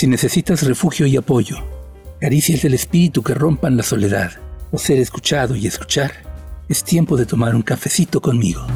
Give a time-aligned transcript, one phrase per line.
[0.00, 1.56] Si necesitas refugio y apoyo,
[2.22, 4.32] caricias del espíritu que rompan la soledad,
[4.70, 6.12] o ser escuchado y escuchar,
[6.70, 8.66] es tiempo de tomar un cafecito conmigo.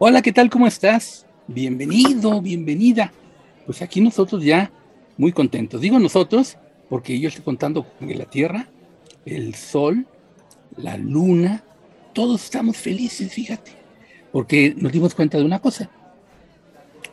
[0.00, 0.50] Hola, ¿qué tal?
[0.50, 1.26] ¿Cómo estás?
[1.46, 3.12] Bienvenido, bienvenida.
[3.66, 4.72] Pues aquí nosotros ya
[5.16, 5.80] muy contentos.
[5.80, 6.56] Digo nosotros
[6.88, 8.68] porque yo estoy contando que la Tierra,
[9.24, 10.06] el Sol,
[10.76, 11.64] la Luna,
[12.12, 13.72] todos estamos felices, fíjate,
[14.32, 15.90] porque nos dimos cuenta de una cosa.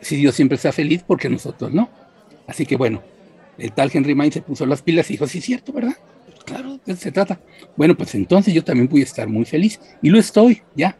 [0.00, 1.88] Si Dios siempre está feliz, porque nosotros no.
[2.46, 3.02] Así que bueno,
[3.58, 5.96] el tal Henry Main se puso las pilas y dijo, sí, es cierto, ¿verdad?
[6.26, 7.40] Pues claro, de eso se trata.
[7.76, 10.96] Bueno, pues entonces yo también voy a estar muy feliz y lo estoy, ya.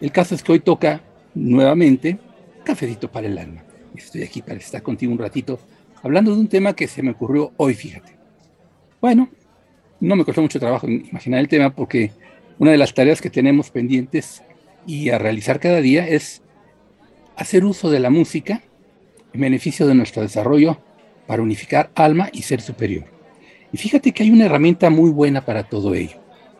[0.00, 1.02] El caso es que hoy toca
[1.34, 2.18] nuevamente
[2.64, 3.64] Cafecito para el Alma.
[3.94, 5.58] Estoy aquí para estar contigo un ratito
[6.06, 8.16] hablando de un tema que se me ocurrió hoy, fíjate.
[9.00, 9.28] Bueno,
[9.98, 12.12] no me costó mucho trabajo imaginar el tema porque
[12.60, 14.42] una de las tareas que tenemos pendientes
[14.86, 16.42] y a realizar cada día es
[17.34, 18.62] hacer uso de la música
[19.32, 20.78] en beneficio de nuestro desarrollo
[21.26, 23.04] para unificar alma y ser superior.
[23.72, 26.18] Y fíjate que hay una herramienta muy buena para todo ello.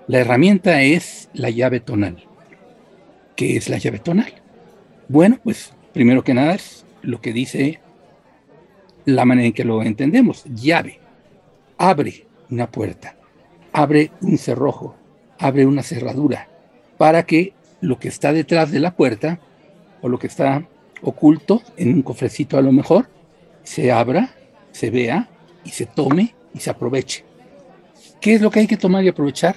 [0.08, 2.24] La herramienta es la llave tonal.
[3.36, 4.34] ¿Qué es la llave tonal?
[5.08, 7.78] Bueno, pues primero que nada es lo que dice
[9.06, 10.44] la manera en que lo entendemos.
[10.44, 11.00] Llave.
[11.78, 13.16] Abre una puerta.
[13.72, 14.94] Abre un cerrojo.
[15.38, 16.48] Abre una cerradura.
[16.98, 19.40] Para que lo que está detrás de la puerta
[20.02, 20.66] o lo que está
[21.02, 23.08] oculto en un cofrecito a lo mejor
[23.62, 24.30] se abra,
[24.72, 25.28] se vea
[25.64, 27.24] y se tome y se aproveche.
[28.20, 29.56] ¿Qué es lo que hay que tomar y aprovechar?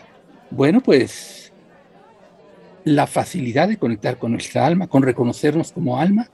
[0.51, 1.51] Bueno, pues
[2.83, 6.29] la facilidad de conectar con nuestra alma, con reconocernos como alma,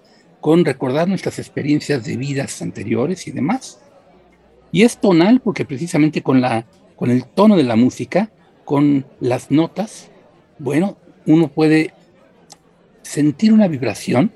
[0.45, 3.79] con recordar nuestras experiencias de vidas anteriores y demás.
[4.71, 8.29] Y es tonal porque precisamente con, la, con el tono de la música,
[8.63, 10.11] con las notas,
[10.59, 11.95] bueno, uno puede
[13.01, 14.31] sentir una vibración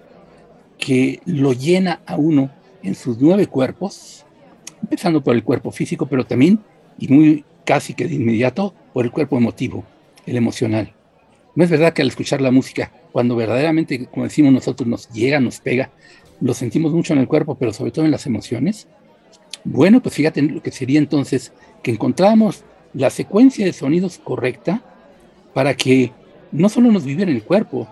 [0.79, 2.50] que lo llena a uno
[2.81, 4.25] en sus nueve cuerpos,
[4.81, 6.59] empezando por el cuerpo físico, pero también,
[6.97, 9.85] y muy casi que de inmediato, por el cuerpo emotivo,
[10.25, 10.91] el emocional.
[11.53, 15.39] No es verdad que al escuchar la música, cuando verdaderamente, como decimos nosotros, nos llega,
[15.39, 15.91] nos pega,
[16.41, 18.87] lo sentimos mucho en el cuerpo, pero sobre todo en las emociones.
[19.63, 21.51] Bueno, pues fíjate lo que sería entonces
[21.83, 24.81] que encontramos la secuencia de sonidos correcta
[25.53, 26.11] para que
[26.51, 27.87] no solo nos vibre en el cuerpo,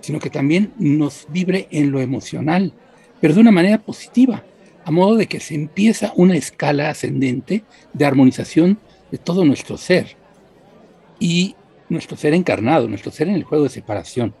[0.00, 2.72] sino que también nos vibre en lo emocional,
[3.20, 4.44] pero de una manera positiva,
[4.84, 8.78] a modo de que se empieza una escala ascendente de armonización
[9.10, 10.16] de todo nuestro ser.
[11.18, 11.56] Y
[11.88, 14.34] nuestro ser encarnado, nuestro ser en el juego de separación,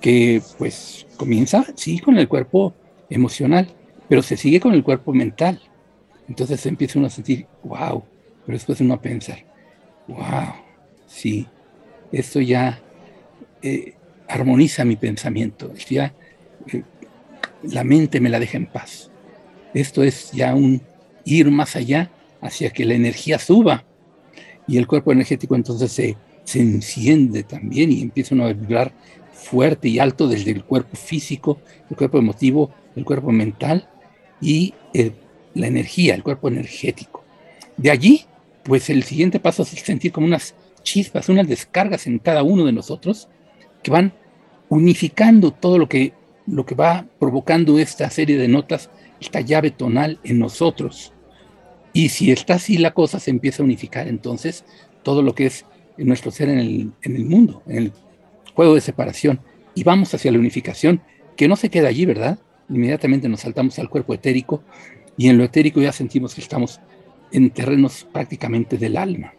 [0.00, 2.74] que pues comienza, sí, con el cuerpo
[3.08, 3.68] emocional,
[4.08, 5.60] pero se sigue con el cuerpo mental.
[6.28, 8.02] Entonces empieza uno a sentir, wow,
[8.44, 9.44] pero después uno a pensar,
[10.08, 10.54] wow,
[11.06, 11.46] sí,
[12.10, 12.80] esto ya
[13.62, 13.94] eh,
[14.28, 16.14] armoniza mi pensamiento, ya
[16.72, 16.82] eh,
[17.62, 19.10] la mente me la deja en paz.
[19.74, 20.82] Esto es ya un
[21.24, 22.10] ir más allá
[22.40, 23.84] hacia que la energía suba
[24.66, 28.92] y el cuerpo energético entonces se se enciende también y empieza a vibrar
[29.32, 31.60] fuerte y alto desde el cuerpo físico,
[31.90, 33.88] el cuerpo emotivo, el cuerpo mental
[34.40, 34.74] y
[35.54, 37.24] la energía, el cuerpo energético.
[37.76, 38.24] De allí,
[38.62, 42.72] pues el siguiente paso es sentir como unas chispas, unas descargas en cada uno de
[42.72, 43.28] nosotros
[43.82, 44.12] que van
[44.68, 46.12] unificando todo lo que,
[46.46, 51.12] lo que va provocando esta serie de notas, esta llave tonal en nosotros.
[51.92, 54.64] Y si está así la cosa, se empieza a unificar entonces
[55.02, 55.64] todo lo que es
[55.98, 57.92] en nuestro ser en el, mundo, en el
[58.54, 59.40] juego de separación,
[59.74, 61.02] y vamos hacia la unificación,
[61.36, 62.38] que no se queda allí, ¿verdad?
[62.68, 64.62] Inmediatamente nos saltamos al cuerpo etérico
[65.16, 66.80] y en lo etérico ya sentimos que estamos
[67.32, 69.34] en terrenos prácticamente del alma.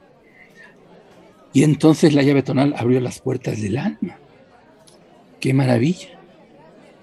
[1.53, 4.17] Y entonces la llave tonal abrió las puertas del alma.
[5.39, 6.09] ¡Qué maravilla!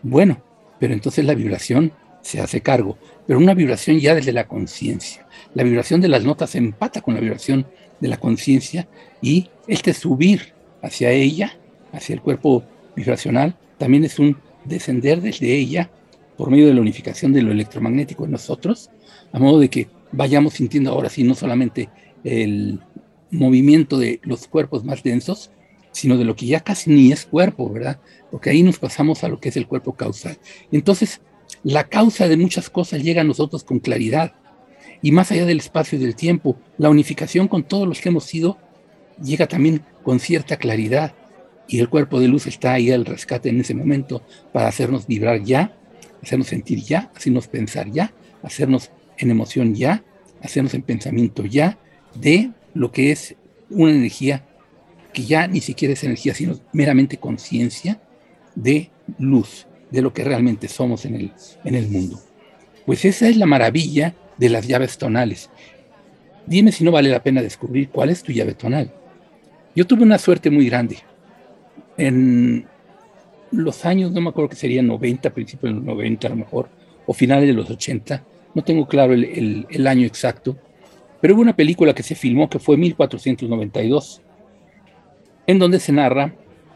[0.03, 0.43] Bueno,
[0.79, 1.93] pero entonces la vibración
[2.23, 5.27] se hace cargo, pero una vibración ya desde la conciencia.
[5.55, 7.67] La vibración de las notas empata con la vibración
[8.01, 8.89] de la conciencia
[9.23, 10.53] y este subir
[10.83, 11.57] hacia ella,
[11.93, 12.65] hacia el cuerpo
[12.97, 15.91] vibracional, también es un descender desde ella
[16.37, 18.91] por medio de la unificación de lo electromagnético en nosotros,
[19.33, 21.89] a modo de que vayamos sintiendo ahora sí no solamente
[22.25, 22.81] el
[23.31, 25.51] movimiento de los cuerpos más densos,
[25.93, 28.01] sino de lo que ya casi ni es cuerpo, ¿verdad?
[28.31, 30.39] Porque ahí nos pasamos a lo que es el cuerpo causal.
[30.73, 31.21] Entonces,
[31.63, 34.35] la causa de muchas cosas llega a nosotros con claridad,
[35.03, 38.25] y más allá del espacio y del tiempo, la unificación con todos los que hemos
[38.25, 38.59] sido
[39.23, 41.15] llega también con cierta claridad
[41.69, 45.43] y el cuerpo de luz está ahí al rescate en ese momento para hacernos vibrar
[45.43, 45.77] ya,
[46.23, 48.13] hacernos sentir ya, hacernos pensar ya,
[48.43, 50.03] hacernos en emoción ya
[50.43, 51.79] hacernos en pensamiento ya
[52.15, 53.35] de lo que es
[53.69, 54.47] una energía
[55.13, 58.01] que ya ni siquiera es energía, sino meramente conciencia
[58.55, 61.33] de luz, de lo que realmente somos en el,
[61.65, 62.21] en el mundo.
[62.87, 65.51] Pues esa es la maravilla de las llaves tonales.
[66.47, 68.91] Dime si no vale la pena descubrir cuál es tu llave tonal.
[69.77, 70.97] Yo tuve una suerte muy grande.
[71.99, 72.67] En
[73.53, 76.69] los años, no me acuerdo que serían 90, principios de los 90 a lo mejor,
[77.07, 80.57] o finales de los 80, no tengo claro el, el año exacto,
[81.21, 84.23] pero hubo una película que se filmó que fue 1492,
[85.47, 86.35] en donde se narra,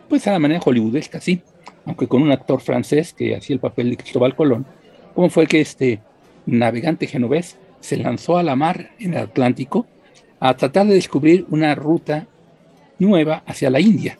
[0.09, 1.41] pues a la manera hollywoodesca, sí,
[1.87, 4.67] aunque con un actor francés que hacía el papel de Cristóbal Colón,
[5.15, 6.01] cómo fue que este
[6.47, 9.87] navegante genovés se lanzó a la mar en el Atlántico
[10.41, 12.27] a tratar de descubrir una ruta
[12.99, 14.19] nueva hacia la India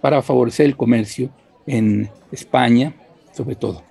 [0.00, 1.30] para favorecer el comercio
[1.66, 2.94] en España,
[3.32, 3.82] sobre todo.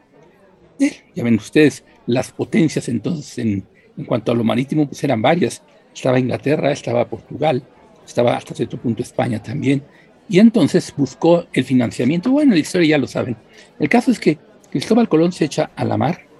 [0.79, 3.63] ya ven ustedes, las potencias entonces en,
[3.97, 5.61] en cuanto a lo marítimo pues eran varias.
[5.93, 7.63] Estaba Inglaterra, estaba Portugal,
[8.05, 9.83] estaba hasta cierto punto España también,
[10.29, 12.31] y entonces buscó el financiamiento.
[12.31, 13.35] Bueno, la historia ya lo saben.
[13.77, 14.37] El caso es que
[14.69, 16.30] Cristóbal Colón se echa a la mar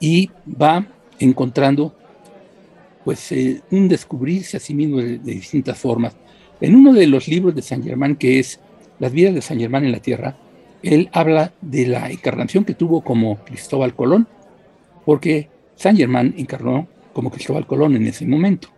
[0.00, 0.30] y
[0.60, 0.86] va
[1.18, 1.94] encontrando
[3.04, 6.16] pues eh, un descubrirse a sí mismo de, distintas formas.
[6.60, 8.60] En uno de los libros de San Germán, que es
[8.98, 10.36] Las vidas de San Germán en la Tierra,
[10.82, 14.26] él habla de la encarnación que tuvo como Cristóbal Colón,
[15.04, 18.68] porque San Germán encarnó como Cristóbal Colón en ese momento.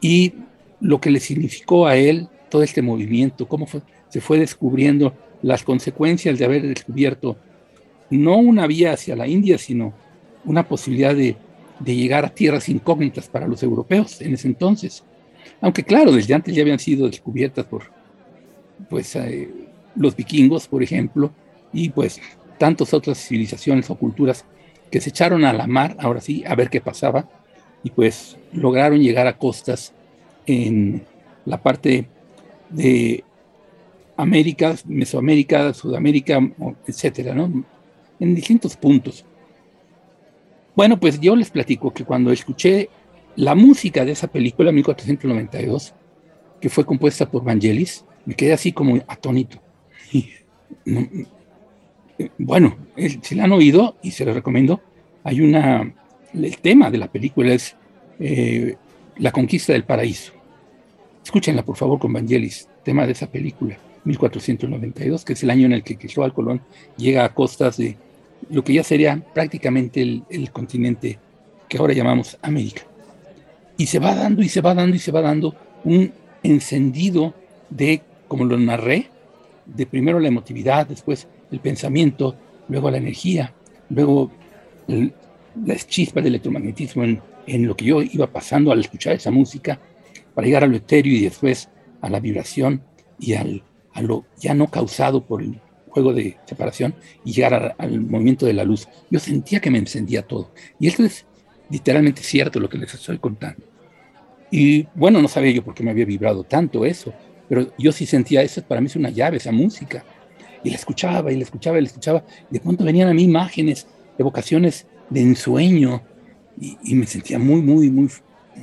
[0.00, 0.34] Y
[0.80, 3.66] lo que le significó a él todo este movimiento, cómo
[4.08, 7.36] se fue descubriendo las consecuencias de haber descubierto
[8.10, 9.92] no una vía hacia la India, sino
[10.48, 11.36] una posibilidad de,
[11.84, 15.04] llegar a tierras incógnitas para los europeos en ese entonces.
[15.60, 17.84] Aunque claro, desde antes ya habían sido descubiertas por
[18.90, 19.48] pues, eh,
[19.94, 21.30] los vikingos, por ejemplo,
[21.72, 22.20] y pues
[22.58, 24.44] tantas otras civilizaciones o culturas
[24.90, 27.28] que se echaron a la mar, ahora sí, a ver qué pasaba,
[27.84, 29.92] y pues lograron llegar a costas
[30.46, 31.02] en
[31.44, 32.08] la parte
[32.70, 33.22] de
[34.16, 36.40] América, Mesoamérica, Sudamérica,
[36.86, 37.64] etcétera, ¿no?
[38.18, 39.24] En distintos puntos.
[40.78, 42.88] Bueno, pues yo les platico que cuando escuché
[43.34, 45.92] la música de esa película, 1492,
[46.60, 49.60] que fue compuesta por Vangelis, me quedé así como atónito.
[52.38, 52.76] bueno,
[53.22, 54.80] si la han oído, y se lo recomiendo,
[55.24, 55.92] hay una,
[56.32, 57.74] el tema de la película es
[58.20, 58.76] eh,
[59.16, 60.32] La conquista del paraíso.
[61.24, 65.72] Escúchenla, por favor, con Vangelis, tema de esa película, 1492, que es el año en
[65.72, 66.60] el que Cristóbal Colón
[66.96, 67.96] llega a costas de
[68.50, 71.18] lo que ya sería prácticamente el, continente
[71.68, 72.82] que ahora llamamos América.
[73.76, 75.54] Y se va dando y se va dando y se va dando
[75.84, 76.12] un
[76.42, 77.34] encendido
[77.70, 79.08] de, como lo narré,
[79.66, 82.36] de primero la emotividad, después el pensamiento,
[82.68, 83.52] luego la energía,
[83.90, 84.30] luego
[85.64, 89.78] las chispas del electromagnetismo en, en, lo que yo iba pasando al escuchar esa música,
[90.34, 91.68] para llegar a lo etéreo y después
[92.00, 92.82] a la vibración
[93.18, 93.62] y al,
[93.92, 95.60] a lo ya no causado por el
[96.02, 98.88] juego de separación y llegar al movimiento de la luz.
[99.10, 100.50] Yo sentía que me encendía todo.
[100.78, 101.26] Y esto es
[101.70, 103.62] literalmente cierto lo que les estoy contando.
[104.50, 107.12] Y bueno, no sabía yo por qué me había vibrado tanto eso,
[107.48, 110.04] pero yo sí sentía eso, para mí es una llave, esa música.
[110.64, 112.24] Y la escuchaba y la escuchaba y la escuchaba.
[112.50, 113.86] De pronto venían a mí imágenes,
[114.18, 116.02] evocaciones de ensueño
[116.60, 118.08] y, y me sentía muy, muy, muy,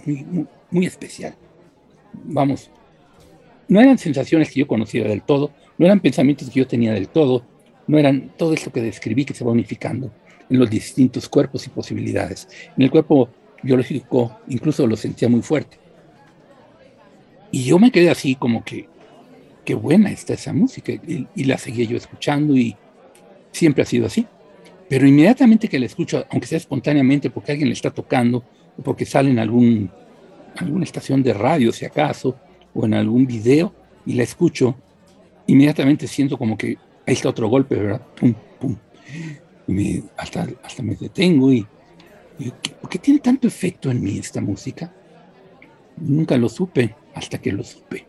[0.06, 1.36] muy, muy especial
[2.24, 2.70] vamos,
[3.68, 7.10] no eran sensaciones que yo conociera del todo, no eran pensamientos que yo tenía del
[7.10, 7.44] todo,
[7.88, 10.12] no eran todo esto que describí que se va unificando
[10.50, 12.48] en los distintos cuerpos y posibilidades.
[12.78, 13.30] En el cuerpo
[13.62, 15.78] biológico incluso lo sentía muy fuerte.
[17.52, 18.88] Y yo me quedé así como que,
[19.64, 22.76] qué buena está esa música, y, la seguía yo escuchando y
[23.52, 24.28] siempre ha sido así.
[24.90, 28.44] Pero inmediatamente que la escucho, aunque sea espontáneamente porque alguien le está tocando
[28.78, 29.90] o porque sale en algún
[30.58, 32.38] alguna estación de radio, si acaso,
[32.74, 33.74] o en algún video,
[34.06, 34.76] y la escucho,
[35.48, 38.02] inmediatamente siento como que ahí está otro golpe, ¿verdad?
[38.20, 38.76] Pum, pum.
[39.68, 41.66] Y me, hasta, hasta me detengo y,
[42.82, 44.94] ¿por qué tiene tanto efecto en mí esta música?
[45.98, 48.06] Nunca lo supe hasta que lo supe.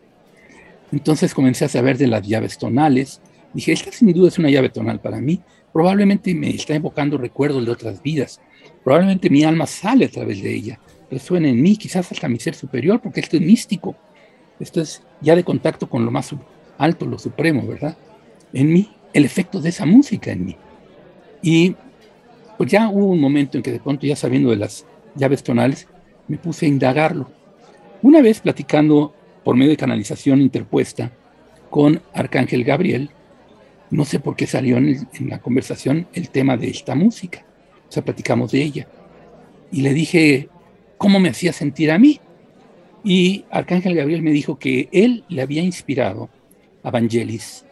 [0.91, 3.21] Entonces comencé a saber de las llaves tonales.
[3.53, 5.41] Dije, esta sin duda es una llave tonal para mí.
[5.73, 8.41] Probablemente me está evocando recuerdos de otras vidas.
[8.83, 10.79] Probablemente mi alma sale a través de ella
[11.09, 13.95] resuena en mí, quizás hasta mi ser superior, porque esto es místico.
[14.59, 16.33] Esto es ya de contacto con lo más
[16.77, 17.97] alto, lo supremo, ¿verdad?
[18.53, 20.55] En mí, el efecto de esa música en mí.
[21.41, 21.75] Y
[22.57, 25.87] pues ya hubo un momento en que de pronto, ya sabiendo de las llaves tonales,
[26.27, 27.29] me puse a indagarlo.
[28.01, 31.11] Una vez platicando por medio de canalización interpuesta
[31.69, 33.09] con Arcángel Gabriel,
[33.89, 37.45] no sé por qué salió en, la conversación el tema de esta música.
[37.87, 38.87] O sea, platicamos de ella.
[39.71, 40.49] Y le dije,
[40.97, 42.19] cómo me hacía sentir a mí.
[43.03, 46.29] Y Arcángel Gabriel me dijo que él le había inspirado
[46.91, 47.65] Vangelis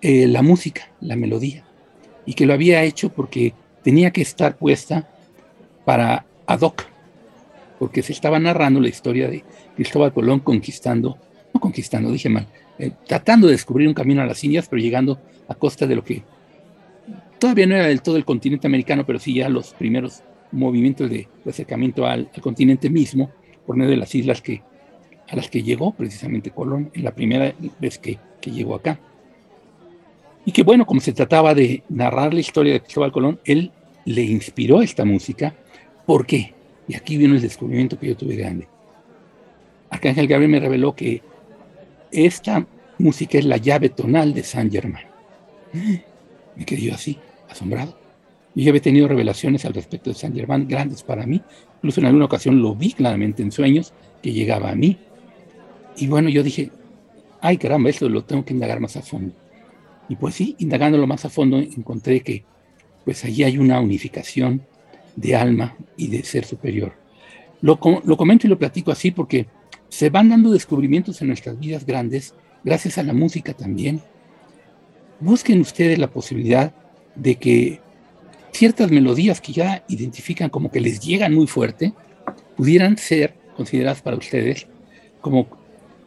[0.00, 1.64] eh, la música, la melodía,
[2.24, 3.52] y que lo había hecho porque
[3.82, 5.08] tenía que estar puesta
[5.84, 6.84] para ad hoc,
[7.80, 9.42] porque se estaba narrando la historia de
[9.74, 11.18] Cristóbal Colón conquistando,
[11.52, 12.46] no conquistando, dije mal,
[12.78, 16.04] eh, tratando de descubrir un camino a las Indias, pero llegando a costa de lo
[16.04, 16.22] que
[17.40, 21.26] todavía no era del todo el continente americano, pero sí ya los primeros movimientos de,
[21.44, 23.30] acercamiento al, continente mismo,
[23.66, 24.62] por medio de las islas que,
[25.28, 28.98] a las que llegó precisamente Colón en la primera vez que, que llegó acá.
[30.44, 33.70] Y que bueno, como se trataba de narrar la historia de Cristóbal Colón, él
[34.04, 35.54] le inspiró esta música.
[36.06, 36.54] ¿Por qué?
[36.86, 38.66] Y aquí vino el descubrimiento que yo tuve grande.
[39.90, 41.22] Arcángel Gabriel me reveló que
[42.10, 42.66] esta
[42.98, 45.04] música es la llave tonal de San Germán.
[46.56, 47.18] Me quedé yo así,
[47.48, 47.98] asombrado.
[48.54, 51.42] Yo ya había tenido revelaciones al respecto de San Germán grandes para mí.
[51.76, 53.92] Incluso en alguna ocasión lo vi claramente en sueños
[54.22, 54.98] que llegaba a mí.
[55.96, 56.70] Y bueno, yo dije,
[57.40, 59.34] ay caramba, esto lo tengo que indagar más a fondo.
[60.08, 62.44] Y pues sí, indagándolo más a fondo, encontré que
[63.04, 64.62] pues allí hay una unificación
[65.16, 66.94] de alma y de ser superior.
[67.60, 69.46] Lo, lo comento y lo platico así porque
[69.88, 74.00] se van dando descubrimientos en nuestras vidas grandes gracias a la música también.
[75.20, 76.72] Busquen ustedes la posibilidad
[77.14, 77.80] de que
[78.52, 81.92] ciertas melodías que ya identifican como que les llegan muy fuerte,
[82.56, 84.66] pudieran ser consideradas para ustedes
[85.20, 85.48] como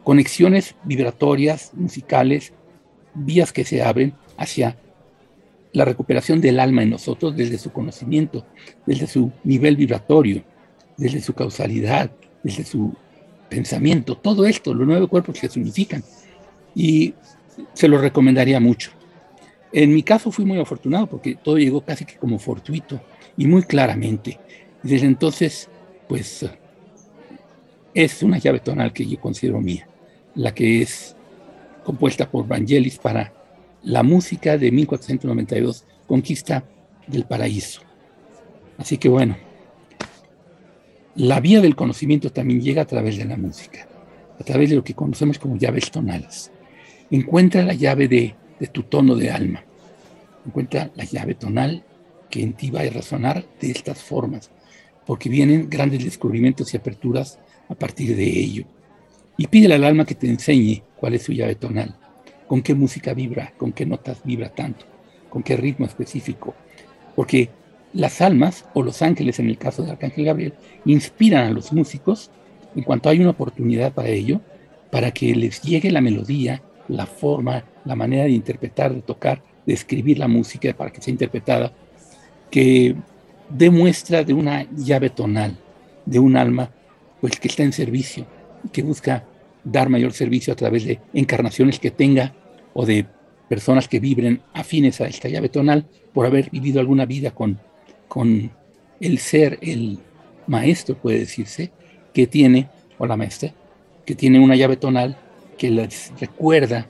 [0.04, 2.52] conexiones vibratorias, musicales,
[3.14, 4.76] vías que se abren hacia
[5.72, 8.44] la recuperación del alma en nosotros desde su conocimiento,
[8.86, 10.42] desde su nivel vibratorio,
[10.96, 12.10] desde su causalidad,
[12.42, 12.94] desde su
[13.48, 16.02] pensamiento, todo esto, los nueve cuerpos que se unifican.
[16.74, 17.14] Y
[17.74, 18.90] se lo recomendaría mucho.
[19.72, 23.00] En mi caso fui muy afortunado porque todo llegó casi que como fortuito
[23.36, 24.38] y muy claramente.
[24.82, 25.68] Desde entonces,
[26.08, 26.46] pues
[27.94, 29.86] es una llave tonal que yo considero mía,
[30.34, 31.16] la que es
[31.84, 33.32] compuesta por Vangelis para
[33.82, 36.64] la música de 1492, Conquista
[37.06, 37.82] del Paraíso.
[38.78, 39.36] Así que bueno,
[41.14, 43.86] la vía del conocimiento también llega a través de la música,
[44.38, 46.50] a través de lo que conocemos como llaves tonales.
[47.10, 48.34] Encuentra la llave de,
[48.72, 49.64] tu tono de alma,
[50.46, 51.84] encuentra la llave tonal
[52.30, 54.50] que en ti va a resonar de estas formas,
[55.04, 58.64] porque vienen grandes descubrimientos y aperturas a partir de ello.
[59.36, 61.96] Y pídele al alma que te enseñe cuál es su llave tonal,
[62.46, 64.84] con qué música vibra, con qué notas vibra tanto,
[65.28, 66.54] con qué ritmo específico.
[67.16, 67.50] Porque
[67.92, 72.30] las almas, o los ángeles en el caso de Arcángel Gabriel, inspiran a los músicos
[72.74, 74.40] en cuanto hay una oportunidad para ello,
[74.90, 79.74] para que les llegue la melodía, la forma, la manera de interpretar, de tocar, de
[79.74, 81.72] escribir la música para que sea interpretada,
[82.50, 82.94] que
[83.48, 85.56] demuestra de una llave tonal,
[86.06, 86.70] de un alma,
[87.20, 88.26] pues que está en servicio,
[88.70, 89.24] que busca
[89.64, 92.34] dar mayor servicio a través de encarnaciones que tenga
[92.74, 93.06] o de
[93.48, 97.58] personas que vibren afines a esta llave tonal por haber vivido alguna vida con,
[98.08, 98.50] con
[99.00, 99.98] el ser, el
[100.46, 101.70] maestro, puede decirse,
[102.12, 103.52] que tiene, o la maestra,
[104.04, 105.16] que tiene una llave tonal
[105.58, 106.86] que les recuerda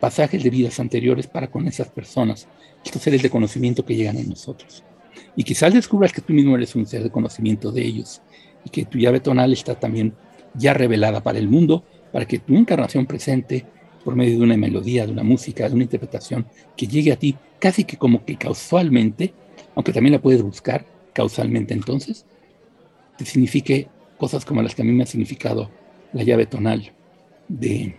[0.00, 2.48] pasajes de vidas anteriores para con esas personas,
[2.84, 4.82] estos seres de conocimiento que llegan a nosotros.
[5.36, 8.20] Y quizás descubras que tú mismo eres un ser de conocimiento de ellos
[8.64, 10.12] y que tu llave tonal está también
[10.54, 13.64] ya revelada para el mundo para que tu encarnación presente,
[14.04, 17.36] por medio de una melodía, de una música, de una interpretación, que llegue a ti
[17.58, 19.32] casi que como que causalmente,
[19.74, 22.26] aunque también la puedes buscar causalmente entonces,
[23.16, 25.70] te signifique cosas como las que a mí me ha significado
[26.12, 26.92] la llave tonal
[27.48, 27.94] de,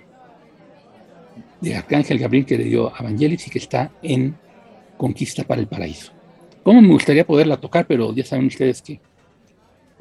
[1.61, 4.35] de Arcángel Gabriel que le dio a Evangelis y que está en
[4.97, 6.11] Conquista para el Paraíso.
[6.63, 7.87] ¿Cómo me gustaría poderla tocar?
[7.87, 8.99] Pero ya saben ustedes que,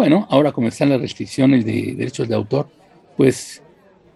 [0.02, 2.68] bueno, ahora como están las restricciones de derechos de autor,
[3.16, 3.62] pues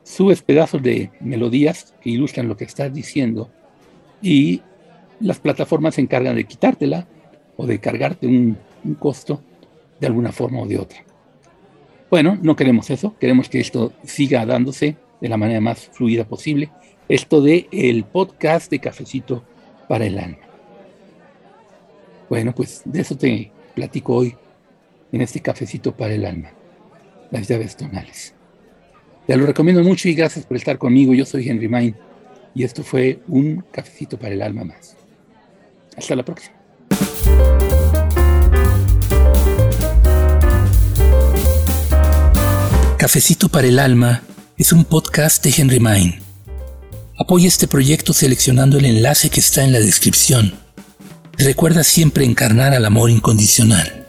[0.02, 3.52] subes pedazos de melodías que ilustran lo que estás diciendo
[4.20, 4.62] y
[5.20, 7.06] las plataformas se encargan de quitártela
[7.56, 8.58] o de cargarte un,
[8.98, 9.40] costo
[10.00, 11.04] de alguna forma o de otra.
[12.10, 16.68] Bueno, no queremos eso, queremos que esto siga dándose de la manera más fluida posible.
[17.08, 19.44] Esto de el podcast de Cafecito
[19.88, 20.38] para el Alma.
[22.28, 24.36] Bueno, pues de eso te platico hoy
[25.12, 26.50] en este Cafecito para el Alma,
[27.30, 28.34] las llaves tonales.
[29.26, 31.12] Te lo recomiendo mucho y gracias por estar conmigo.
[31.12, 31.96] Yo soy Henry Main
[32.54, 34.96] y esto fue un cafecito para el alma más.
[35.96, 36.54] Hasta la próxima.
[42.96, 44.22] Cafecito para el alma
[44.56, 46.20] es un podcast de Henry Main.
[47.18, 50.54] Apoya este proyecto seleccionando el enlace que está en la descripción.
[51.36, 54.05] Recuerda siempre encarnar al amor incondicional,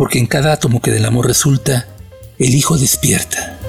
[0.00, 1.86] porque en cada átomo que del amor resulta,
[2.38, 3.59] el hijo despierta.